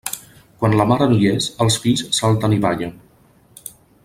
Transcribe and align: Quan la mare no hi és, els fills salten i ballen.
Quan 0.61 0.75
la 0.79 0.87
mare 0.91 1.07
no 1.11 1.19
hi 1.19 1.29
és, 1.33 1.49
els 1.67 1.79
fills 1.85 2.05
salten 2.21 2.57
i 2.59 2.61
ballen. 2.67 2.99